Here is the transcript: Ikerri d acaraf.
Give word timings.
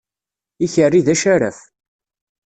Ikerri 0.65 1.01
d 1.05 1.07
acaraf. 1.13 1.59